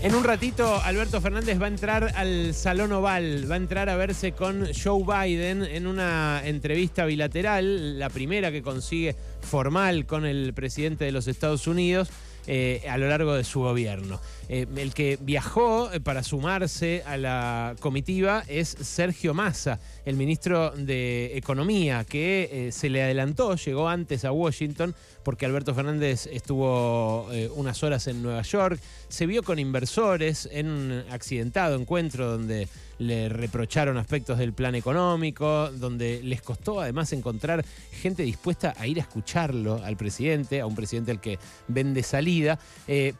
En 0.00 0.14
un 0.14 0.22
ratito, 0.22 0.80
Alberto 0.82 1.20
Fernández 1.20 1.60
va 1.60 1.64
a 1.64 1.70
entrar 1.70 2.12
al 2.14 2.54
Salón 2.54 2.92
Oval, 2.92 3.50
va 3.50 3.54
a 3.54 3.58
entrar 3.58 3.88
a 3.88 3.96
verse 3.96 4.30
con 4.30 4.68
Joe 4.72 5.02
Biden 5.02 5.64
en 5.64 5.88
una 5.88 6.40
entrevista 6.44 7.04
bilateral, 7.04 7.98
la 7.98 8.08
primera 8.08 8.52
que 8.52 8.62
consigue 8.62 9.16
formal 9.40 10.06
con 10.06 10.24
el 10.24 10.54
presidente 10.54 11.04
de 11.04 11.10
los 11.10 11.26
Estados 11.26 11.66
Unidos. 11.66 12.10
Eh, 12.50 12.82
a 12.88 12.96
lo 12.96 13.10
largo 13.10 13.34
de 13.34 13.44
su 13.44 13.60
gobierno. 13.60 14.18
Eh, 14.48 14.66
el 14.76 14.94
que 14.94 15.18
viajó 15.20 15.92
eh, 15.92 16.00
para 16.00 16.22
sumarse 16.22 17.02
a 17.04 17.18
la 17.18 17.76
comitiva 17.78 18.42
es 18.48 18.68
Sergio 18.68 19.34
Massa, 19.34 19.80
el 20.08 20.16
ministro 20.16 20.70
de 20.70 21.36
Economía, 21.36 22.04
que 22.04 22.70
se 22.72 22.88
le 22.88 23.02
adelantó, 23.02 23.54
llegó 23.56 23.88
antes 23.88 24.24
a 24.24 24.32
Washington 24.32 24.94
porque 25.22 25.44
Alberto 25.44 25.74
Fernández 25.74 26.26
estuvo 26.32 27.28
unas 27.54 27.82
horas 27.82 28.06
en 28.06 28.22
Nueva 28.22 28.40
York, 28.40 28.80
se 29.08 29.26
vio 29.26 29.42
con 29.42 29.58
inversores 29.58 30.48
en 30.50 30.68
un 30.68 31.04
accidentado 31.10 31.78
encuentro 31.78 32.30
donde 32.30 32.68
le 32.98 33.28
reprocharon 33.28 33.96
aspectos 33.98 34.38
del 34.38 34.54
plan 34.54 34.74
económico, 34.74 35.70
donde 35.72 36.20
les 36.22 36.40
costó 36.40 36.80
además 36.80 37.12
encontrar 37.12 37.64
gente 37.92 38.22
dispuesta 38.22 38.74
a 38.76 38.86
ir 38.86 38.98
a 38.98 39.02
escucharlo 39.02 39.80
al 39.84 39.96
presidente, 39.96 40.60
a 40.60 40.66
un 40.66 40.74
presidente 40.74 41.10
al 41.10 41.20
que 41.20 41.38
vende 41.68 42.02
salida, 42.02 42.58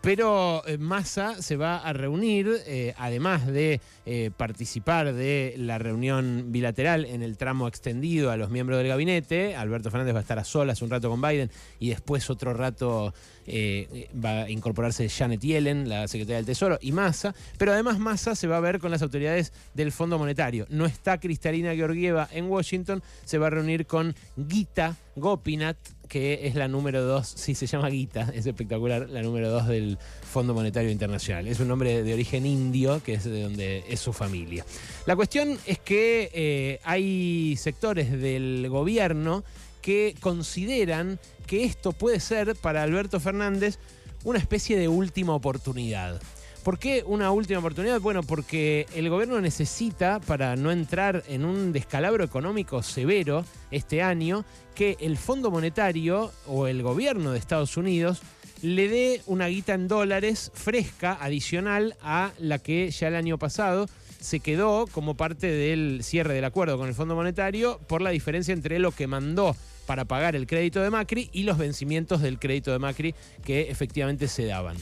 pero 0.01 0.63
Massa 0.79 1.41
se 1.43 1.57
va 1.57 1.77
a 1.77 1.93
reunir, 1.93 2.49
eh, 2.67 2.95
además 2.97 3.47
de 3.47 3.81
eh, 4.07 4.31
participar 4.37 5.13
de 5.13 5.55
la 5.59 5.79
reunión 5.79 6.47
bilateral 6.49 6.78
en 6.79 7.23
el 7.23 7.37
tramo 7.37 7.67
extendido 7.67 8.31
a 8.31 8.37
los 8.37 8.51
miembros 8.51 8.79
del 8.79 8.87
gabinete. 8.87 9.57
Alberto 9.57 9.91
Fernández 9.91 10.15
va 10.15 10.21
a 10.21 10.23
estar 10.23 10.39
a 10.39 10.45
solas 10.45 10.81
un 10.81 10.91
rato 10.91 11.11
con 11.11 11.21
Biden 11.21 11.51
y 11.81 11.89
después 11.89 12.31
otro 12.31 12.55
rato 12.55 13.13
eh, 13.47 14.09
va 14.25 14.43
a 14.43 14.51
incorporarse 14.51 15.09
Janet 15.09 15.41
Yellen, 15.41 15.89
la 15.89 16.07
secretaria 16.07 16.37
del 16.37 16.47
Tesoro, 16.47 16.79
y 16.81 16.93
Massa. 16.93 17.35
Pero 17.59 17.73
además 17.73 17.99
Massa 17.99 18.37
se 18.37 18.47
va 18.47 18.59
a 18.59 18.61
ver 18.61 18.79
con 18.79 18.93
las 18.93 19.03
autoridades 19.03 19.53
del 19.75 19.91
Fondo 19.91 20.19
Monetario. 20.19 20.67
No 20.71 20.87
está 20.87 21.19
Cristalina 21.19 21.75
Georgieva 21.75 22.29
en 22.33 22.47
Washington, 22.47 23.03
se 23.25 23.39
va 23.39 23.49
a 23.49 23.51
reunir 23.51 23.87
con 23.87 24.15
Gita 24.49 24.97
Gopinath, 25.17 25.98
que 26.09 26.47
es 26.47 26.55
la 26.55 26.69
número 26.69 27.05
dos, 27.05 27.29
sí 27.29 27.55
se 27.55 27.67
llama 27.67 27.91
Gita, 27.91 28.33
es 28.35 28.47
espectacular, 28.47 29.09
la 29.09 29.23
número 29.23 29.51
dos 29.51 29.69
del 29.69 29.99
Fondo 30.23 30.55
Monetario 30.55 30.91
Internacional. 30.91 31.47
Es 31.47 31.61
un 31.61 31.69
nombre 31.69 32.03
de 32.03 32.15
origen 32.15 32.47
indio, 32.47 33.03
que 33.03 33.15
es 33.15 33.25
de 33.25 33.43
donde 33.43 33.85
es 33.89 34.01
su 34.01 34.13
familia. 34.13 34.65
La 35.07 35.15
cuestión 35.15 35.59
es 35.67 35.79
que 35.79 36.31
eh, 36.33 36.81
hay 36.85 37.57
sectores 37.57 38.11
del 38.11 38.67
gobierno 38.71 39.45
que 39.83 40.15
consideran 40.21 41.19
que 41.47 41.65
esto 41.65 41.93
puede 41.93 42.21
ser 42.21 42.57
para 42.57 42.83
Alberto 42.83 43.21
Fernández 43.21 43.79
una 44.25 44.39
especie 44.39 44.79
de 44.79 44.89
última 44.89 45.35
oportunidad. 45.35 46.21
¿Por 46.69 46.79
qué 46.79 47.03
una 47.07 47.31
última 47.31 47.61
oportunidad? 47.61 47.99
Bueno, 47.99 48.23
porque 48.23 48.87
el 48.95 49.09
gobierno 49.09 49.41
necesita, 49.41 50.21
para 50.21 50.55
no 50.55 50.71
entrar 50.71 51.25
en 51.27 51.47
un 51.47 51.73
descalabro 51.73 52.23
económico 52.23 52.83
severo 52.83 53.47
este 53.71 54.03
año, 54.03 54.45
que 54.75 54.99
el 55.01 55.17
Fondo 55.17 55.51
Monetario 55.51 56.31
o 56.47 56.67
el 56.67 56.83
gobierno 56.83 57.33
de 57.33 57.39
Estados 57.39 57.79
Unidos 57.79 58.21
le 58.61 58.87
dé 58.89 59.23
una 59.25 59.47
guita 59.47 59.73
en 59.73 59.89
dólares 59.89 60.53
fresca, 60.53 61.17
adicional 61.19 61.97
a 62.03 62.33
la 62.39 62.59
que 62.59 62.91
ya 62.91 63.09
el 63.09 63.15
año 63.17 63.39
pasado 63.39 63.89
se 64.21 64.41
quedó 64.41 64.87
como 64.89 65.15
parte 65.15 65.47
del 65.47 66.01
cierre 66.03 66.35
del 66.35 66.45
acuerdo 66.45 66.77
con 66.77 66.89
el 66.89 66.95
Fondo 66.95 67.15
Monetario 67.15 67.81
por 67.89 68.03
la 68.03 68.11
diferencia 68.11 68.53
entre 68.53 68.79
lo 68.79 68.93
que 68.93 69.07
mandó 69.07 69.57
para 69.87 70.05
pagar 70.05 70.37
el 70.37 70.47
crédito 70.47 70.83
de 70.83 70.91
Macri 70.91 71.31
y 71.33 71.45
los 71.45 71.57
vencimientos 71.57 72.21
del 72.21 72.39
crédito 72.39 72.73
de 72.73 72.79
Macri 72.79 73.15
que 73.43 73.71
efectivamente 73.71 74.29
se 74.29 74.45
daban. 74.45 74.77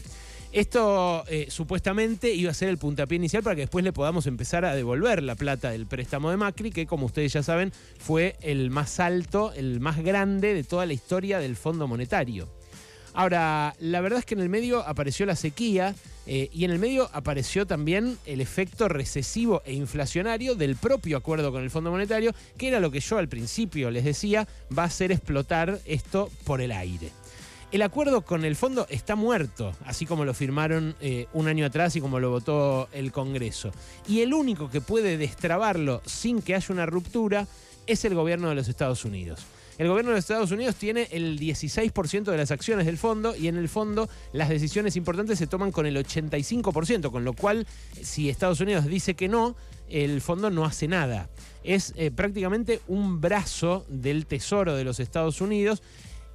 Esto 0.56 1.22
eh, 1.28 1.48
supuestamente 1.50 2.32
iba 2.32 2.50
a 2.50 2.54
ser 2.54 2.70
el 2.70 2.78
puntapié 2.78 3.16
inicial 3.16 3.42
para 3.42 3.54
que 3.54 3.60
después 3.60 3.84
le 3.84 3.92
podamos 3.92 4.26
empezar 4.26 4.64
a 4.64 4.74
devolver 4.74 5.22
la 5.22 5.34
plata 5.34 5.68
del 5.68 5.86
préstamo 5.86 6.30
de 6.30 6.38
Macri, 6.38 6.70
que 6.70 6.86
como 6.86 7.04
ustedes 7.04 7.34
ya 7.34 7.42
saben 7.42 7.74
fue 7.98 8.36
el 8.40 8.70
más 8.70 8.98
alto, 8.98 9.52
el 9.52 9.80
más 9.80 10.02
grande 10.02 10.54
de 10.54 10.64
toda 10.64 10.86
la 10.86 10.94
historia 10.94 11.40
del 11.40 11.56
Fondo 11.56 11.86
Monetario. 11.86 12.48
Ahora, 13.12 13.74
la 13.80 14.00
verdad 14.00 14.20
es 14.20 14.24
que 14.24 14.32
en 14.32 14.40
el 14.40 14.48
medio 14.48 14.80
apareció 14.80 15.26
la 15.26 15.36
sequía 15.36 15.94
eh, 16.26 16.48
y 16.50 16.64
en 16.64 16.70
el 16.70 16.78
medio 16.78 17.10
apareció 17.12 17.66
también 17.66 18.16
el 18.24 18.40
efecto 18.40 18.88
recesivo 18.88 19.60
e 19.66 19.74
inflacionario 19.74 20.54
del 20.54 20.76
propio 20.76 21.18
acuerdo 21.18 21.52
con 21.52 21.64
el 21.64 21.70
Fondo 21.70 21.90
Monetario, 21.90 22.32
que 22.56 22.68
era 22.68 22.80
lo 22.80 22.90
que 22.90 23.00
yo 23.00 23.18
al 23.18 23.28
principio 23.28 23.90
les 23.90 24.06
decía, 24.06 24.48
va 24.76 24.84
a 24.84 24.86
hacer 24.86 25.12
explotar 25.12 25.80
esto 25.84 26.30
por 26.44 26.62
el 26.62 26.72
aire. 26.72 27.10
El 27.76 27.82
acuerdo 27.82 28.22
con 28.22 28.46
el 28.46 28.56
fondo 28.56 28.86
está 28.88 29.16
muerto, 29.16 29.74
así 29.84 30.06
como 30.06 30.24
lo 30.24 30.32
firmaron 30.32 30.96
eh, 31.02 31.26
un 31.34 31.46
año 31.46 31.66
atrás 31.66 31.94
y 31.94 32.00
como 32.00 32.18
lo 32.18 32.30
votó 32.30 32.88
el 32.90 33.12
Congreso. 33.12 33.70
Y 34.08 34.22
el 34.22 34.32
único 34.32 34.70
que 34.70 34.80
puede 34.80 35.18
destrabarlo 35.18 36.00
sin 36.06 36.40
que 36.40 36.54
haya 36.54 36.72
una 36.72 36.86
ruptura 36.86 37.46
es 37.86 38.06
el 38.06 38.14
gobierno 38.14 38.48
de 38.48 38.54
los 38.54 38.68
Estados 38.68 39.04
Unidos. 39.04 39.44
El 39.76 39.88
gobierno 39.88 40.12
de 40.12 40.16
los 40.16 40.24
Estados 40.24 40.52
Unidos 40.52 40.76
tiene 40.76 41.08
el 41.10 41.38
16% 41.38 42.24
de 42.24 42.36
las 42.38 42.50
acciones 42.50 42.86
del 42.86 42.96
fondo 42.96 43.36
y 43.36 43.46
en 43.46 43.58
el 43.58 43.68
fondo 43.68 44.08
las 44.32 44.48
decisiones 44.48 44.96
importantes 44.96 45.38
se 45.38 45.46
toman 45.46 45.70
con 45.70 45.84
el 45.84 45.98
85%, 45.98 47.10
con 47.10 47.26
lo 47.26 47.34
cual 47.34 47.66
si 48.00 48.30
Estados 48.30 48.60
Unidos 48.60 48.86
dice 48.86 49.12
que 49.12 49.28
no, 49.28 49.54
el 49.90 50.22
fondo 50.22 50.48
no 50.48 50.64
hace 50.64 50.88
nada. 50.88 51.28
Es 51.62 51.92
eh, 51.96 52.10
prácticamente 52.10 52.80
un 52.88 53.20
brazo 53.20 53.84
del 53.90 54.24
Tesoro 54.24 54.74
de 54.76 54.84
los 54.84 54.98
Estados 54.98 55.42
Unidos 55.42 55.82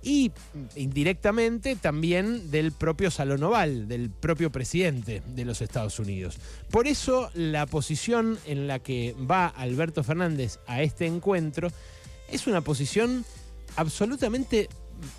y 0.04 0.32
indirectamente 0.76 1.76
también 1.76 2.50
del 2.52 2.72
propio 2.72 3.12
Salón 3.12 3.44
Oval, 3.44 3.88
del 3.88 4.10
propio 4.10 4.52
presidente 4.52 5.22
de 5.26 5.46
los 5.46 5.62
Estados 5.62 6.00
Unidos. 6.00 6.38
Por 6.70 6.88
eso 6.88 7.30
la 7.34 7.66
posición 7.66 8.40
en 8.46 8.68
la 8.68 8.80
que 8.80 9.16
va 9.30 9.48
Alberto 9.48 10.04
Fernández 10.04 10.60
a 10.68 10.82
este 10.82 11.06
encuentro 11.06 11.70
es 12.30 12.48
una 12.48 12.62
posición 12.62 13.26
absolutamente 13.76 14.70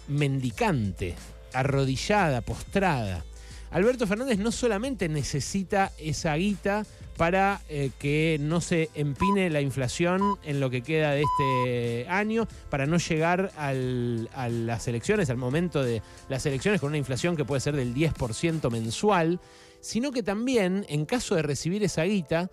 mendicante, 0.08 1.14
arrodillada, 1.52 2.40
postrada. 2.40 3.24
Alberto 3.72 4.06
Fernández 4.06 4.38
no 4.38 4.52
solamente 4.52 5.08
necesita 5.08 5.92
esa 5.98 6.34
guita 6.34 6.84
para 7.16 7.62
eh, 7.70 7.90
que 7.98 8.36
no 8.38 8.60
se 8.60 8.90
empine 8.94 9.48
la 9.48 9.62
inflación 9.62 10.38
en 10.44 10.60
lo 10.60 10.68
que 10.68 10.82
queda 10.82 11.12
de 11.12 11.22
este 11.22 12.06
año, 12.08 12.46
para 12.68 12.86
no 12.86 12.98
llegar 12.98 13.50
a 13.56 13.72
las 13.72 14.88
elecciones, 14.88 15.30
al 15.30 15.38
momento 15.38 15.82
de 15.82 16.02
las 16.28 16.44
elecciones 16.44 16.80
con 16.80 16.88
una 16.88 16.98
inflación 16.98 17.34
que 17.34 17.46
puede 17.46 17.60
ser 17.60 17.74
del 17.74 17.94
10% 17.94 18.70
mensual, 18.70 19.40
sino 19.80 20.12
que 20.12 20.22
también, 20.22 20.84
en 20.88 21.06
caso 21.06 21.34
de 21.34 21.42
recibir 21.42 21.82
esa 21.82 22.04
guita, 22.04 22.50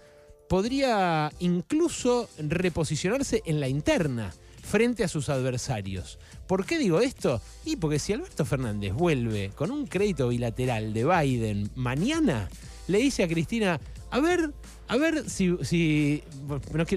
podría 0.47 1.31
incluso 1.39 2.29
reposicionarse 2.37 3.41
en 3.45 3.59
la 3.59 3.67
interna 3.67 4.33
frente 4.69 5.03
a 5.03 5.07
sus 5.07 5.29
adversarios. 5.29 6.19
¿Por 6.45 6.63
qué 6.63 6.77
digo 6.77 7.01
esto? 7.01 7.41
Y 7.65 7.77
porque 7.77 7.97
si 7.97 8.13
Alberto 8.13 8.45
Fernández 8.45 8.93
vuelve 8.93 9.49
con 9.55 9.71
un 9.71 9.87
crédito 9.87 10.27
bilateral 10.27 10.93
de 10.93 11.05
Biden 11.05 11.71
mañana, 11.73 12.49
le 12.87 12.99
dice 12.99 13.23
a 13.23 13.27
Cristina, 13.27 13.81
a 14.11 14.19
ver, 14.19 14.53
a 14.89 14.97
ver 14.97 15.29
si, 15.29 15.47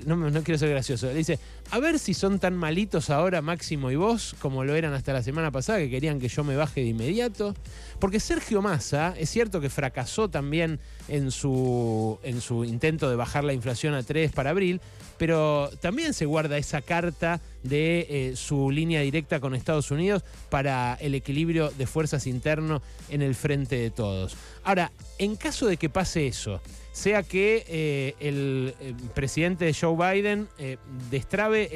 no, 0.07 0.43
quiero 0.43 0.59
ser 0.59 0.71
gracioso, 0.71 1.11
dice, 1.11 1.39
a 1.71 1.79
ver 1.79 1.99
si 1.99 2.15
son 2.15 2.39
tan 2.39 2.57
malitos 2.57 3.11
ahora 3.11 3.43
Máximo 3.43 3.91
y 3.91 3.97
vos 3.97 4.35
como 4.41 4.65
lo 4.65 4.75
eran 4.75 4.95
hasta 4.95 5.13
la 5.13 5.23
semana 5.23 5.51
pasada, 5.51 5.79
que 5.79 5.91
querían 5.91 6.19
que 6.19 6.29
yo 6.29 6.43
me 6.43 6.57
baje 6.57 6.81
de 6.81 6.87
inmediato. 6.87 7.55
Porque 7.99 8.19
Sergio 8.19 8.63
Massa, 8.63 9.15
es 9.19 9.29
cierto 9.29 9.61
que 9.61 9.69
fracasó 9.69 10.31
también 10.31 10.81
en 11.09 11.31
su, 11.31 12.19
en 12.23 12.41
su 12.41 12.65
intento 12.65 13.11
de 13.11 13.17
bajar 13.17 13.45
la 13.45 13.53
inflación 13.53 13.93
a 13.93 14.03
3 14.03 14.33
para 14.33 14.51
abril, 14.51 14.81
pero 15.19 15.69
también 15.83 16.15
se 16.15 16.25
guarda 16.25 16.57
esa 16.57 16.81
carta 16.81 17.43
de 17.63 18.07
eh, 18.09 18.37
su 18.37 18.71
línea 18.71 19.03
directa 19.03 19.39
con 19.39 19.55
Estados 19.55 19.91
Unidos 19.91 20.25
para 20.49 20.95
el 20.95 21.15
equilibrio 21.15 21.71
de 21.71 21.87
fuerzas 21.87 22.27
interno 22.27 22.81
en 23.11 23.21
el 23.21 23.35
frente 23.35 23.77
de 23.77 23.91
todos. 23.91 24.35
Ahora, 24.65 24.91
en 25.19 25.37
caso 25.37 25.67
de 25.67 25.77
que 25.77 25.91
pase 25.91 26.27
eso, 26.27 26.63
sea 26.93 27.23
que 27.23 27.65
eh, 27.69 28.15
el, 28.21 28.75
eh, 28.81 28.95
presidente 29.15 29.73
Joe 29.75 29.97
Biden 29.97 30.49
destrabe 31.11 31.71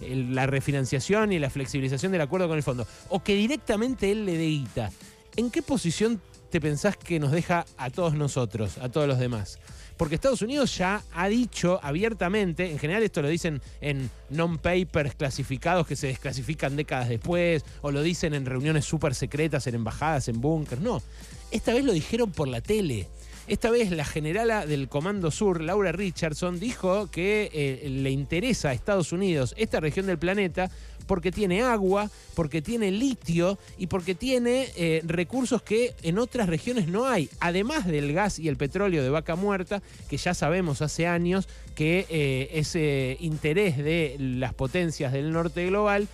la 0.00 0.46
refinanciación 0.46 1.32
y 1.32 1.38
la 1.38 1.50
flexibilización 1.50 2.10
del 2.10 2.22
acuerdo 2.22 2.48
con 2.48 2.56
el 2.56 2.62
fondo, 2.62 2.86
o 3.08 3.22
que 3.22 3.34
directamente 3.34 4.10
él 4.10 4.26
le 4.26 4.36
dé 4.36 4.46
guita, 4.46 4.90
¿en 5.36 5.50
qué 5.50 5.62
posición 5.62 6.20
te 6.50 6.60
pensás 6.60 6.96
que 6.96 7.20
nos 7.20 7.30
deja 7.30 7.64
a 7.76 7.90
todos 7.90 8.14
nosotros, 8.14 8.78
a 8.78 8.88
todos 8.88 9.06
los 9.06 9.18
demás? 9.18 9.58
Porque 9.96 10.14
Estados 10.14 10.42
Unidos 10.42 10.76
ya 10.76 11.02
ha 11.12 11.28
dicho 11.28 11.78
abiertamente, 11.82 12.70
en 12.70 12.78
general 12.78 13.02
esto 13.02 13.22
lo 13.22 13.28
dicen 13.28 13.60
en 13.80 14.10
non-papers 14.30 15.14
clasificados 15.14 15.86
que 15.86 15.96
se 15.96 16.08
desclasifican 16.08 16.74
décadas 16.74 17.08
después, 17.08 17.64
o 17.82 17.90
lo 17.90 18.02
dicen 18.02 18.34
en 18.34 18.46
reuniones 18.46 18.84
súper 18.84 19.14
secretas, 19.14 19.66
en 19.66 19.76
embajadas, 19.76 20.28
en 20.28 20.40
búnkers, 20.40 20.80
no. 20.80 21.02
Esta 21.50 21.74
vez 21.74 21.84
lo 21.84 21.92
dijeron 21.92 22.32
por 22.32 22.48
la 22.48 22.60
tele 22.60 23.08
Esta 23.48 23.70
vez 23.70 23.90
la 23.90 24.04
generala 24.04 24.66
del 24.66 24.88
Comando 24.88 25.32
Sur, 25.32 25.60
Laura 25.60 25.90
Richardson, 25.90 26.60
dijo 26.60 27.10
que 27.10 27.50
eh, 27.52 27.88
le 27.88 28.10
interesa 28.10 28.68
a 28.68 28.72
Estados 28.72 29.12
Unidos 29.12 29.52
esta 29.58 29.80
región 29.80 30.06
del 30.06 30.16
planeta 30.16 30.70
porque 31.08 31.32
tiene 31.32 31.62
agua, 31.62 32.08
porque 32.34 32.62
tiene 32.62 32.92
litio 32.92 33.58
y 33.78 33.88
porque 33.88 34.14
tiene 34.14 34.68
eh, 34.76 35.02
recursos 35.04 35.60
que 35.60 35.92
en 36.02 36.18
otras 36.18 36.48
regiones 36.48 36.86
no 36.86 37.06
hay, 37.06 37.28
además 37.40 37.84
del 37.86 38.12
gas 38.12 38.38
y 38.38 38.46
el 38.48 38.56
petróleo 38.56 39.02
de 39.02 39.10
vaca 39.10 39.34
muerta, 39.34 39.82
que 40.08 40.18
ya 40.18 40.34
sabemos 40.34 40.80
hace 40.80 41.08
años 41.08 41.48
que 41.74 42.06
eh, 42.08 42.48
ese 42.52 43.16
interés 43.18 43.76
de 43.76 44.16
las 44.18 44.54
potencias 44.54 45.12
del 45.12 45.32
norte 45.32 45.66
global 45.66 46.06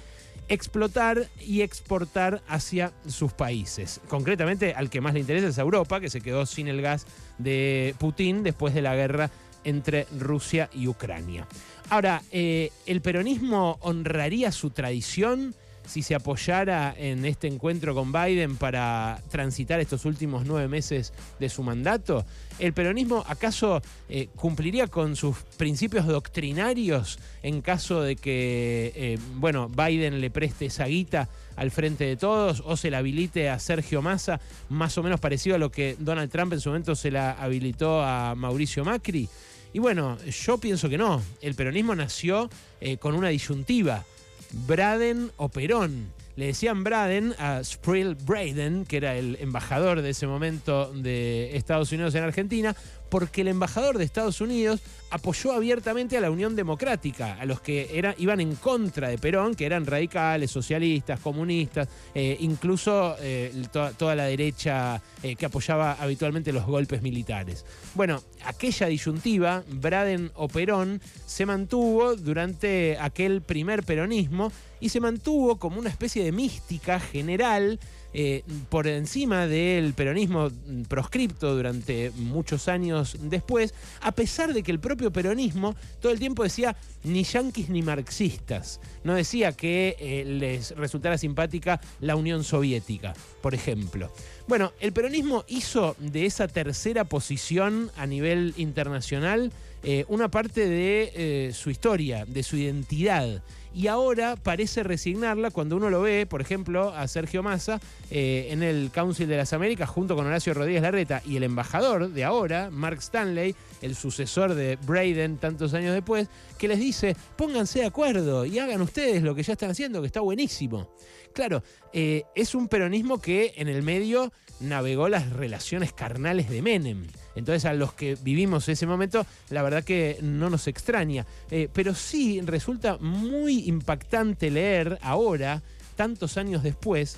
explotar 0.49 1.29
y 1.41 1.63
exportar 1.63 2.43
hacia 2.49 2.93
sus 3.07 3.33
países. 3.33 4.01
Concretamente 4.09 4.75
al 4.75 4.91
que 4.91 5.01
más 5.01 5.15
le 5.15 5.21
interesa 5.21 5.49
es 5.49 5.59
Europa, 5.59 6.01
que 6.01 6.11
se 6.11 6.21
quedó 6.21 6.47
sin 6.47 6.69
el 6.69 6.83
gas 6.83 7.07
de 7.39 7.95
Putin 7.99 8.43
después 8.43 8.75
de 8.75 8.83
la 8.83 8.95
guerra 8.95 9.31
entre 9.65 10.07
Rusia 10.19 10.71
y 10.73 10.89
Ucrania. 10.89 11.47
Ahora, 11.91 12.23
eh, 12.31 12.71
¿el 12.87 13.01
peronismo 13.01 13.79
honraría 13.81 14.53
su 14.53 14.71
tradición 14.71 15.55
si 15.89 16.03
se 16.03 16.15
apoyara 16.15 16.95
en 16.97 17.25
este 17.25 17.47
encuentro 17.47 17.95
con 17.95 18.13
Biden 18.13 18.57
para 18.57 19.21
transitar 19.31 19.81
estos 19.81 20.05
últimos 20.05 20.45
nueve 20.47 20.69
meses 20.69 21.13
de 21.41 21.49
su 21.49 21.63
mandato? 21.63 22.25
¿El 22.59 22.73
peronismo 22.73 23.25
acaso 23.27 23.81
eh, 24.09 24.29
cumpliría 24.37 24.87
con 24.89 25.17
sus 25.17 25.37
principios 25.57 26.07
doctrinarios 26.07 27.19
en 27.43 27.63
caso 27.63 28.03
de 28.03 28.17
que, 28.17 28.93
eh, 28.95 29.19
bueno, 29.37 29.69
Biden 29.69 30.21
le 30.21 30.31
preste 30.31 30.67
esa 30.67 30.87
guita 30.87 31.29
al 31.57 31.71
frente 31.71 32.05
de 32.05 32.17
todos 32.17 32.63
o 32.65 32.77
se 32.77 32.91
la 32.91 32.99
habilite 32.99 33.49
a 33.49 33.59
Sergio 33.59 34.03
Massa, 34.03 34.41
más 34.69 34.97
o 34.99 35.03
menos 35.03 35.21
parecido 35.21 35.57
a 35.57 35.59
lo 35.59 35.71
que 35.71 35.97
Donald 35.99 36.31
Trump 36.31 36.53
en 36.53 36.61
su 36.61 36.69
momento 36.69 36.95
se 36.95 37.11
la 37.11 37.33
habilitó 37.33 38.03
a 38.03 38.35
Mauricio 38.35 38.85
Macri? 38.85 39.29
Y 39.73 39.79
bueno, 39.81 40.17
yo 40.25 40.59
pienso 40.59 40.89
que 40.89 40.99
no. 40.99 41.23
El 41.41 41.55
peronismo 41.55 41.95
nació 41.95 42.49
eh, 42.81 42.97
con 42.97 43.15
una 43.15 43.29
disyuntiva. 43.29 44.05
Braden 44.53 45.31
o 45.37 45.49
Perón. 45.49 46.13
Le 46.37 46.47
decían 46.47 46.85
Braden 46.85 47.35
a 47.39 47.65
Sprill 47.65 48.15
Braden, 48.15 48.85
que 48.87 48.99
era 48.99 49.17
el 49.17 49.37
embajador 49.41 50.03
de 50.03 50.11
ese 50.11 50.29
momento 50.29 50.93
de 50.93 51.57
Estados 51.57 51.91
Unidos 51.91 52.15
en 52.15 52.23
Argentina, 52.23 52.77
porque 53.11 53.43
el 53.43 53.49
embajador 53.49 53.99
de 53.99 54.05
Estados 54.05 54.41
Unidos 54.41 54.81
apoyó 55.11 55.53
abiertamente 55.53 56.17
a 56.17 56.21
la 56.21 56.31
Unión 56.31 56.55
Democrática, 56.55 57.35
a 57.41 57.45
los 57.47 57.61
que 57.61 58.15
iban 58.19 58.41
en 58.41 58.55
contra 58.57 59.09
de 59.09 59.19
Perón, 59.19 59.55
que 59.55 59.67
eran 59.67 59.87
radicales, 59.87 60.51
socialistas, 60.51 61.21
comunistas, 61.21 61.89
eh, 62.15 62.37
incluso 62.41 63.17
eh, 63.21 63.53
toda, 63.73 64.15
la 64.15 64.25
derecha 64.25 65.01
eh, 65.23 65.37
que 65.37 65.47
apoyaba 65.47 65.93
habitualmente 65.93 66.53
los 66.53 66.67
golpes 66.67 67.03
militares. 67.03 67.65
Bueno, 67.95 68.23
aquella 68.45 68.87
disyuntiva, 68.87 69.63
Braden 69.69 70.31
o 70.35 70.49
Perón, 70.49 71.01
se 71.27 71.47
mantuvo 71.47 72.17
durante 72.17 72.97
aquel 73.01 73.43
primer 73.43 73.85
peronismo 73.85 74.53
y 74.81 74.91
se 74.91 75.01
mantuvo 75.01 75.59
como 75.59 75.79
una 75.79 75.91
especie 75.91 76.25
de 76.25 76.33
mística 76.33 77.01
general 77.01 77.79
eh, 78.15 78.43
por 78.69 78.87
encima 78.87 79.47
del 79.47 79.93
peronismo 79.93 80.51
proscripto 80.89 81.55
durante 81.55 82.11
muchos 82.17 82.69
años 82.69 83.17
después, 83.21 83.75
a 84.01 84.13
pesar 84.13 84.55
de 84.55 84.63
que 84.63 84.71
el 84.71 84.81
propio 84.81 85.13
peronismo 85.13 85.75
todo 86.01 86.13
el 86.13 86.19
tiempo 86.19 86.43
decía 86.43 86.77
ni 87.05 87.25
yanquis 87.25 87.69
ni 87.69 87.83
marxistas. 87.83 88.81
No 89.05 89.15
decía 89.15 89.53
que 89.53 89.97
eh, 89.99 90.25
les 90.25 90.75
resultara 90.77 91.19
simpática 91.19 91.81
la 92.01 92.17
Unión 92.17 92.45
Soviética, 92.45 93.15
por 93.43 93.55
ejemplo. 93.55 94.11
Bueno, 94.49 94.73
el 94.81 94.93
peronismo 94.93 95.45
hizo 95.47 95.95
de 95.99 96.27
esa 96.27 96.49
tercera 96.49 97.05
posición 97.05 97.91
a 97.97 98.07
nivel 98.07 98.55
internacional 98.57 99.53
eh, 99.85 100.05
una 100.09 100.29
parte 100.29 100.67
de 100.67 101.53
su 101.55 101.71
historia, 101.71 102.25
de 102.25 102.43
su 102.43 102.57
identidad. 102.57 103.43
Y 103.75 103.87
ahora 103.87 104.37
parece 104.37 104.83
resignarla 104.83 105.51
cuando 105.51 105.77
uno 105.77 105.91
lo 105.91 106.01
ve, 106.01 106.27
por 106.27 106.41
ejemplo, 106.41 106.95
a 106.95 107.07
Sergio 107.07 107.43
Massa 107.43 107.81
eh, 108.11 108.49
en 108.51 108.63
el 108.63 108.91
Council 108.93 109.29
de 109.29 109.37
las 109.37 109.53
Américas 109.53 109.89
junto 109.89 110.17
con 110.17 110.27
Horacio 110.27 110.55
Rodríguez 110.55 110.83
Larreta 110.83 111.23
y 111.25 111.37
el 111.37 111.45
embajador 111.45 112.11
de 112.11 112.25
ahora, 112.25 112.71
Mark 112.73 112.99
Stanley, 112.99 113.55
el 113.83 113.95
sucesor 113.95 114.55
de 114.55 114.77
Braden 114.77 115.39
tantos 115.39 115.75
años 115.75 115.95
después, 115.95 116.29
que 116.59 116.69
les 116.69 116.79
dice, 116.79 117.17
pónganse 117.37 117.81
de 117.81 117.87
acuerdo 117.87 118.45
y 118.45 118.59
hagan 118.59 118.83
ustedes 118.83 119.23
lo 119.23 119.35
que 119.35 119.43
ya 119.43 119.53
están 119.53 119.71
haciendo, 119.71 120.01
que 120.01 120.07
está 120.07 120.21
buenísimo. 120.21 120.91
Claro, 121.33 121.63
eh, 121.93 122.25
es 122.35 122.55
un 122.55 122.69
peronismo 122.69 123.21
que 123.21 123.55
en 123.57 123.69
el 123.69 123.83
medio 123.83 124.33
navegó 124.61 125.09
las 125.09 125.31
relaciones 125.31 125.93
carnales 125.93 126.51
de 126.51 126.63
Menem. 126.63 127.07
Entonces 127.37 127.65
a 127.65 127.75
los 127.75 127.93
que 127.93 128.17
vivimos 128.21 128.69
ese 128.69 128.87
momento, 128.87 129.25
la 129.51 129.63
verdad 129.63 129.85
que 129.85 130.19
no 130.21 130.51
nos 130.51 130.67
extraña. 130.67 131.27
Eh, 131.51 131.69
pero 131.73 131.95
sí 131.95 132.41
resulta 132.41 132.99
muy 132.99 133.69
impactante 133.69 134.51
leer 134.51 134.99
ahora, 135.03 135.63
tantos 135.97 136.37
años 136.37 136.63
después, 136.63 137.17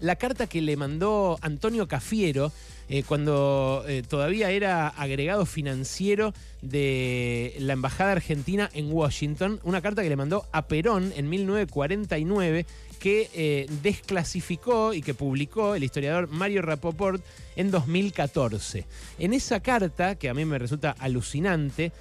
la 0.00 0.16
carta 0.16 0.46
que 0.46 0.60
le 0.60 0.76
mandó 0.76 1.38
Antonio 1.40 1.88
Cafiero 1.88 2.52
eh, 2.88 3.02
cuando 3.02 3.84
eh, 3.88 4.04
todavía 4.08 4.50
era 4.50 4.86
agregado 4.86 5.44
financiero 5.44 6.32
de 6.62 7.56
la 7.58 7.72
Embajada 7.72 8.12
Argentina 8.12 8.70
en 8.74 8.92
Washington, 8.92 9.58
una 9.64 9.82
carta 9.82 10.02
que 10.02 10.08
le 10.08 10.14
mandó 10.14 10.46
a 10.52 10.68
Perón 10.68 11.12
en 11.16 11.28
1949 11.28 12.64
que 13.00 13.28
eh, 13.34 13.66
desclasificó 13.82 14.94
y 14.94 15.02
que 15.02 15.14
publicó 15.14 15.74
el 15.74 15.82
historiador 15.82 16.28
Mario 16.28 16.62
Rapoport 16.62 17.22
en 17.56 17.72
2014. 17.72 18.86
En 19.18 19.32
esa 19.32 19.60
carta, 19.60 20.14
que 20.14 20.28
a 20.28 20.34
mí 20.34 20.44
me 20.44 20.58
resulta 20.58 20.94
alucinante, 20.98 21.92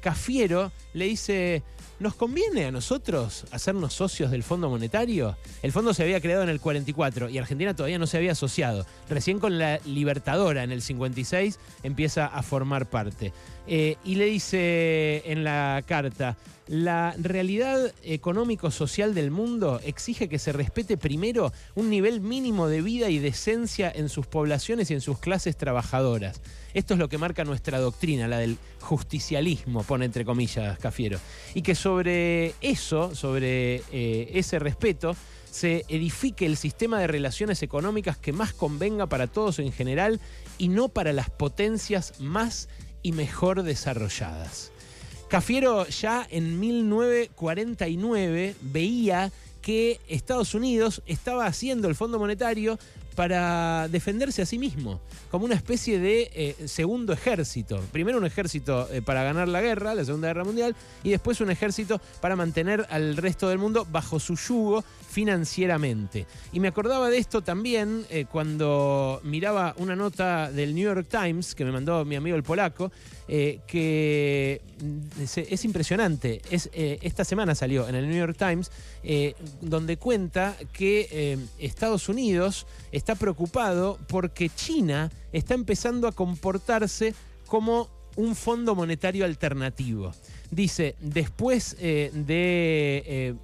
Cafiero 0.00 0.72
le 0.94 1.06
dice, 1.06 1.62
¿Nos 2.00 2.14
conviene 2.14 2.64
a 2.64 2.72
nosotros 2.72 3.44
hacernos 3.50 3.92
socios 3.92 4.30
del 4.30 4.42
Fondo 4.42 4.70
Monetario? 4.70 5.36
El 5.62 5.70
fondo 5.70 5.92
se 5.92 6.02
había 6.02 6.22
creado 6.22 6.42
en 6.42 6.48
el 6.48 6.58
44 6.58 7.28
y 7.28 7.36
Argentina 7.36 7.76
todavía 7.76 7.98
no 7.98 8.06
se 8.06 8.16
había 8.16 8.32
asociado. 8.32 8.86
Recién 9.10 9.38
con 9.38 9.58
la 9.58 9.80
Libertadora 9.84 10.64
en 10.64 10.72
el 10.72 10.80
56 10.80 11.58
empieza 11.82 12.24
a 12.24 12.42
formar 12.42 12.88
parte. 12.88 13.34
Eh, 13.72 13.96
y 14.04 14.16
le 14.16 14.24
dice 14.24 15.22
en 15.26 15.44
la 15.44 15.84
carta, 15.86 16.36
la 16.66 17.14
realidad 17.16 17.94
económico-social 18.02 19.14
del 19.14 19.30
mundo 19.30 19.80
exige 19.84 20.28
que 20.28 20.40
se 20.40 20.52
respete 20.52 20.96
primero 20.96 21.52
un 21.76 21.88
nivel 21.88 22.20
mínimo 22.20 22.66
de 22.66 22.82
vida 22.82 23.10
y 23.10 23.20
decencia 23.20 23.88
en 23.94 24.08
sus 24.08 24.26
poblaciones 24.26 24.90
y 24.90 24.94
en 24.94 25.00
sus 25.00 25.20
clases 25.20 25.56
trabajadoras. 25.56 26.40
Esto 26.74 26.94
es 26.94 26.98
lo 27.00 27.08
que 27.08 27.18
marca 27.18 27.44
nuestra 27.44 27.78
doctrina, 27.78 28.26
la 28.26 28.38
del 28.38 28.58
justicialismo, 28.80 29.84
pone 29.84 30.04
entre 30.04 30.24
comillas 30.24 30.76
Cafiero. 30.80 31.20
Y 31.54 31.62
que 31.62 31.76
sobre 31.76 32.54
eso, 32.60 33.14
sobre 33.14 33.82
eh, 33.92 34.32
ese 34.34 34.58
respeto, 34.58 35.14
se 35.48 35.84
edifique 35.88 36.44
el 36.44 36.56
sistema 36.56 36.98
de 36.98 37.06
relaciones 37.06 37.62
económicas 37.62 38.16
que 38.16 38.32
más 38.32 38.52
convenga 38.52 39.06
para 39.06 39.28
todos 39.28 39.60
en 39.60 39.70
general 39.70 40.20
y 40.58 40.68
no 40.68 40.88
para 40.88 41.12
las 41.12 41.30
potencias 41.30 42.20
más 42.20 42.68
y 43.02 43.12
mejor 43.12 43.62
desarrolladas. 43.62 44.72
Cafiero 45.28 45.86
ya 45.86 46.26
en 46.30 46.58
1949 46.58 48.56
veía 48.60 49.30
que 49.62 50.00
Estados 50.08 50.54
Unidos 50.54 51.02
estaba 51.06 51.46
haciendo 51.46 51.86
el 51.88 51.94
Fondo 51.94 52.18
Monetario 52.18 52.78
para 53.14 53.88
defenderse 53.88 54.42
a 54.42 54.46
sí 54.46 54.58
mismo, 54.58 55.00
como 55.30 55.44
una 55.44 55.54
especie 55.54 55.98
de 55.98 56.30
eh, 56.34 56.68
segundo 56.68 57.12
ejército. 57.12 57.80
Primero 57.92 58.18
un 58.18 58.26
ejército 58.26 58.88
eh, 58.92 59.02
para 59.02 59.22
ganar 59.22 59.48
la 59.48 59.60
guerra, 59.60 59.94
la 59.94 60.04
Segunda 60.04 60.28
Guerra 60.28 60.44
Mundial, 60.44 60.76
y 61.02 61.10
después 61.10 61.40
un 61.40 61.50
ejército 61.50 62.00
para 62.20 62.36
mantener 62.36 62.86
al 62.90 63.16
resto 63.16 63.48
del 63.48 63.58
mundo 63.58 63.86
bajo 63.90 64.20
su 64.20 64.36
yugo 64.36 64.84
financieramente. 65.08 66.26
Y 66.52 66.60
me 66.60 66.68
acordaba 66.68 67.10
de 67.10 67.18
esto 67.18 67.42
también 67.42 68.04
eh, 68.10 68.26
cuando 68.30 69.20
miraba 69.24 69.74
una 69.78 69.96
nota 69.96 70.50
del 70.50 70.74
New 70.74 70.84
York 70.84 71.08
Times 71.08 71.54
que 71.54 71.64
me 71.64 71.72
mandó 71.72 72.04
mi 72.04 72.16
amigo 72.16 72.36
el 72.36 72.42
polaco, 72.42 72.90
que 73.28 74.60
mm, 74.82 75.22
es, 75.22 75.64
impresionante. 75.64 76.42
Es, 76.50 76.68
esta 76.72 77.24
semana 77.24 77.54
salió 77.54 77.88
en 77.88 77.94
el 77.94 78.08
New 78.08 78.18
York 78.18 78.36
Times, 78.36 78.72
donde 79.60 79.96
cuenta 79.98 80.56
que 80.72 81.38
Estados 81.60 82.08
Unidos 82.08 82.66
está 83.00 83.14
preocupado 83.14 83.98
porque 84.08 84.50
China 84.50 85.10
está 85.32 85.54
empezando 85.54 86.06
a 86.06 86.12
comportarse 86.12 87.14
como 87.46 87.88
un 88.16 88.36
fondo 88.36 88.74
monetario 88.74 89.24
alternativo. 89.24 90.12
Dice, 90.50 90.96
después 91.00 91.76
eh, 91.80 92.10
de, 92.12 93.02
eh, 93.06 93.34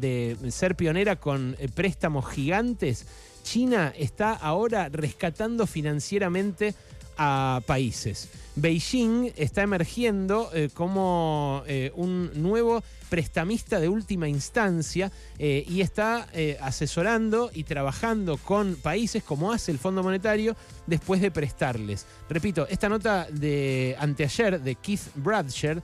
de, 0.00 0.50
ser 0.50 0.74
pionera 0.74 1.16
con 1.16 1.54
eh, 1.60 1.68
préstamos 1.72 2.26
gigantes, 2.28 3.06
China 3.44 3.92
está 3.96 4.32
ahora 4.32 4.88
rescatando 4.88 5.68
financieramente 5.68 6.74
a 7.22 7.60
países. 7.66 8.30
Beijing 8.56 9.30
está 9.36 9.62
emergiendo 9.62 10.50
eh, 10.54 10.70
como 10.72 11.62
eh, 11.66 11.92
un 11.94 12.30
nuevo 12.34 12.82
prestamista 13.10 13.78
de 13.78 13.88
última 13.88 14.28
instancia 14.28 15.12
eh, 15.38 15.64
y 15.68 15.80
está 15.80 16.28
asesorando 16.60 17.50
y 17.52 17.64
trabajando 17.64 18.36
con 18.38 18.76
países 18.76 19.22
como 19.22 19.52
hace 19.52 19.72
el 19.72 19.78
Fondo 19.78 20.02
Monetario 20.02 20.56
después 20.86 21.20
de 21.20 21.30
prestarles. 21.30 22.06
Repito, 22.28 22.66
esta 22.68 22.88
nota 22.88 23.26
de 23.30 23.96
anteayer 23.98 24.60
de 24.60 24.76
Keith 24.76 25.12
Bradsher, 25.16 25.82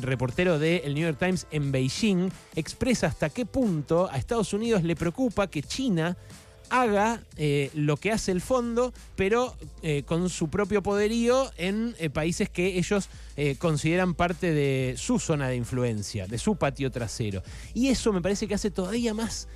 reportero 0.00 0.58
de 0.58 0.78
el 0.78 0.94
New 0.94 1.04
York 1.04 1.18
Times 1.18 1.46
en 1.50 1.70
Beijing, 1.70 2.30
expresa 2.56 3.06
hasta 3.06 3.28
qué 3.28 3.44
punto 3.44 4.08
a 4.10 4.16
Estados 4.16 4.54
Unidos 4.54 4.82
le 4.82 4.96
preocupa 4.96 5.46
que 5.48 5.62
China 5.62 6.16
haga 6.70 7.20
eh, 7.36 7.70
lo 7.74 7.96
que 7.96 8.12
hace 8.12 8.32
el 8.32 8.40
fondo, 8.40 8.94
pero 9.16 9.54
eh, 9.82 10.04
con 10.06 10.30
su 10.30 10.48
propio 10.48 10.82
poderío 10.82 11.50
en 11.58 11.94
eh, 11.98 12.08
países 12.08 12.48
que 12.48 12.78
ellos 12.78 13.08
consideran 13.58 14.12
parte 14.12 14.52
de 14.52 14.96
su 14.98 15.18
zona 15.18 15.48
de 15.48 15.56
influencia, 15.56 16.26
de 16.26 16.36
su 16.36 16.56
patio 16.56 16.90
trasero. 16.90 17.42
Y 17.72 17.88
eso 17.88 18.12
me 18.12 18.20
parece 18.20 18.46
que 18.46 18.54
hace 18.54 18.70
todavía 18.70 19.14
más 19.14 19.48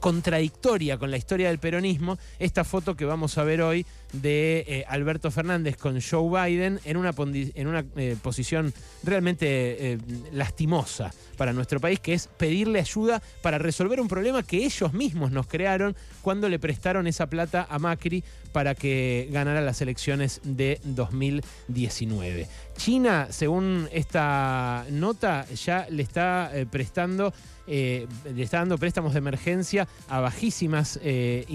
contradictoria 0.00 0.98
con 0.98 1.10
la 1.10 1.16
historia 1.16 1.48
del 1.48 1.58
peronismo 1.58 2.18
esta 2.38 2.64
foto 2.64 2.96
que 2.96 3.04
vamos 3.04 3.38
a 3.38 3.44
ver 3.44 3.62
hoy 3.62 3.86
de 4.12 4.84
Alberto 4.88 5.30
Fernández 5.30 5.76
con 5.76 6.00
Joe 6.00 6.48
Biden 6.48 6.80
en 6.84 6.96
una, 6.96 7.12
en 7.16 7.66
una 7.66 7.84
posición 8.22 8.72
realmente 9.02 9.98
lastimosa 10.32 11.12
para 11.36 11.52
nuestro 11.52 11.80
país, 11.80 11.98
que 12.00 12.14
es 12.14 12.28
pedirle 12.28 12.80
ayuda 12.80 13.22
para 13.42 13.58
resolver 13.58 14.00
un 14.00 14.08
problema 14.08 14.42
que 14.42 14.64
ellos 14.64 14.92
mismos 14.92 15.32
nos 15.32 15.46
crearon 15.46 15.96
cuando 16.22 16.48
le 16.48 16.58
prestaron 16.58 17.06
esa 17.06 17.26
plata 17.26 17.66
a 17.68 17.78
Macri 17.78 18.22
para 18.54 18.76
que 18.76 19.28
ganara 19.32 19.60
las 19.60 19.80
elecciones 19.80 20.40
de 20.44 20.80
2019. 20.84 22.46
China, 22.76 23.26
según 23.30 23.88
esta 23.90 24.86
nota, 24.90 25.44
ya 25.56 25.88
le 25.90 26.04
está 26.04 26.52
eh, 26.54 26.64
prestando 26.64 27.34
eh, 27.66 28.06
le 28.32 28.42
está 28.42 28.58
dando 28.58 28.76
préstamos 28.76 29.14
de 29.14 29.18
emergencia 29.18 29.88
a 30.08 30.20
bajísimas 30.20 31.00
eh, 31.02 31.46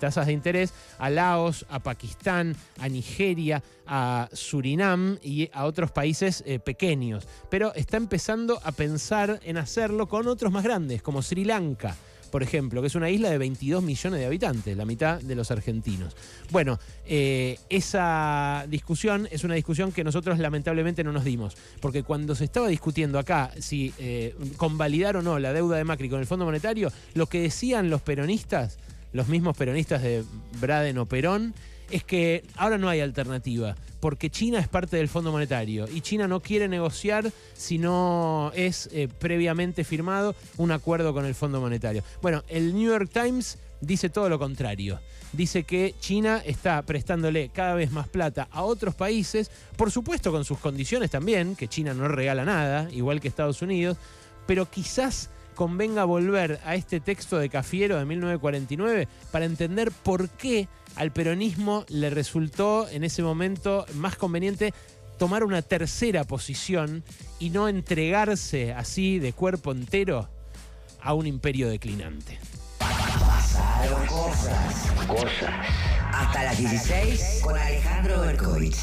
tasas 0.00 0.26
de 0.28 0.32
interés 0.32 0.72
a 0.98 1.10
Laos, 1.10 1.66
a 1.68 1.80
Pakistán, 1.80 2.56
a 2.78 2.88
Nigeria, 2.88 3.62
a 3.86 4.28
Surinam 4.32 5.18
y 5.20 5.50
a 5.52 5.66
otros 5.66 5.90
países 5.90 6.44
pequeños. 6.64 7.26
Pero 7.50 7.74
está 7.74 7.98
empezando 7.98 8.58
a 8.64 8.72
pensar 8.72 9.40
en 9.42 9.58
hacerlo 9.58 10.08
con 10.08 10.28
otros 10.28 10.50
más 10.50 10.64
grandes, 10.64 11.02
como 11.02 11.20
Sri 11.20 11.44
Lanka 11.44 11.94
por 12.32 12.42
ejemplo, 12.42 12.80
que 12.80 12.86
es 12.86 12.94
una 12.94 13.10
isla 13.10 13.28
de 13.28 13.36
22 13.36 13.82
millones 13.82 14.18
de 14.18 14.24
habitantes, 14.24 14.74
la 14.74 14.86
mitad 14.86 15.20
de 15.20 15.34
los 15.34 15.50
argentinos. 15.50 16.16
Bueno, 16.50 16.80
eh, 17.06 17.58
esa 17.68 18.64
discusión 18.70 19.28
es 19.30 19.44
una 19.44 19.54
discusión 19.54 19.92
que 19.92 20.02
nosotros 20.02 20.38
lamentablemente 20.38 21.04
no 21.04 21.12
nos 21.12 21.24
dimos, 21.24 21.58
porque 21.80 22.02
cuando 22.02 22.34
se 22.34 22.44
estaba 22.44 22.68
discutiendo 22.68 23.18
acá 23.18 23.50
si 23.60 23.92
eh, 23.98 24.34
convalidar 24.56 25.18
o 25.18 25.22
no 25.22 25.38
la 25.38 25.52
deuda 25.52 25.76
de 25.76 25.84
Macri 25.84 26.08
con 26.08 26.20
el 26.20 26.26
Fondo 26.26 26.46
Monetario, 26.46 26.90
lo 27.12 27.26
que 27.26 27.42
decían 27.42 27.90
los 27.90 28.00
peronistas, 28.00 28.78
los 29.12 29.28
mismos 29.28 29.54
peronistas 29.54 30.02
de 30.02 30.24
Braden 30.58 30.96
o 30.96 31.04
Perón, 31.04 31.52
es 31.92 32.04
que 32.04 32.42
ahora 32.56 32.78
no 32.78 32.88
hay 32.88 33.00
alternativa, 33.00 33.76
porque 34.00 34.30
China 34.30 34.58
es 34.58 34.66
parte 34.66 34.96
del 34.96 35.08
Fondo 35.08 35.30
Monetario 35.30 35.86
y 35.92 36.00
China 36.00 36.26
no 36.26 36.40
quiere 36.40 36.66
negociar 36.66 37.30
si 37.54 37.78
no 37.78 38.50
es 38.54 38.88
eh, 38.92 39.08
previamente 39.18 39.84
firmado 39.84 40.34
un 40.56 40.72
acuerdo 40.72 41.14
con 41.14 41.26
el 41.26 41.34
Fondo 41.34 41.60
Monetario. 41.60 42.02
Bueno, 42.20 42.42
el 42.48 42.74
New 42.74 42.90
York 42.90 43.10
Times 43.12 43.58
dice 43.80 44.08
todo 44.08 44.28
lo 44.28 44.38
contrario. 44.38 45.00
Dice 45.32 45.64
que 45.64 45.94
China 46.00 46.42
está 46.44 46.82
prestándole 46.82 47.50
cada 47.50 47.74
vez 47.74 47.90
más 47.90 48.08
plata 48.08 48.48
a 48.50 48.62
otros 48.64 48.94
países, 48.94 49.50
por 49.76 49.90
supuesto 49.90 50.32
con 50.32 50.44
sus 50.44 50.58
condiciones 50.58 51.10
también, 51.10 51.56
que 51.56 51.68
China 51.68 51.94
no 51.94 52.08
regala 52.08 52.44
nada, 52.44 52.88
igual 52.90 53.20
que 53.20 53.28
Estados 53.28 53.62
Unidos, 53.62 53.98
pero 54.46 54.68
quizás 54.70 55.30
convenga 55.54 56.04
volver 56.04 56.60
a 56.64 56.74
este 56.74 57.00
texto 57.00 57.38
de 57.38 57.48
Cafiero 57.48 57.98
de 57.98 58.04
1949 58.04 59.08
para 59.30 59.44
entender 59.44 59.90
por 59.90 60.28
qué 60.30 60.68
al 60.96 61.12
peronismo 61.12 61.84
le 61.88 62.10
resultó 62.10 62.88
en 62.88 63.04
ese 63.04 63.22
momento 63.22 63.86
más 63.94 64.16
conveniente 64.16 64.74
tomar 65.18 65.44
una 65.44 65.62
tercera 65.62 66.24
posición 66.24 67.04
y 67.38 67.50
no 67.50 67.68
entregarse 67.68 68.72
así 68.72 69.18
de 69.18 69.32
cuerpo 69.32 69.72
entero 69.72 70.28
a 71.00 71.14
un 71.14 71.26
imperio 71.26 71.68
declinante. 71.68 72.38
Pasaron 72.78 74.06
cosas, 74.06 74.92
cosas. 75.06 75.50
Hasta 76.12 76.42
las 76.44 76.58
16 76.58 77.40
con 77.42 77.56
Alejandro 77.56 78.20
Berkovich. 78.20 78.76